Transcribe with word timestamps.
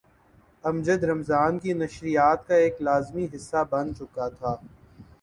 امجد 0.63 1.03
رمضان 1.03 1.59
کی 1.59 1.73
نشریات 1.73 2.47
کا 2.47 2.55
ایک 2.55 2.81
لازمی 2.81 3.27
حصہ 3.33 3.63
بن 3.69 3.95
چکا 3.95 4.29
تھا۔ 4.29 4.55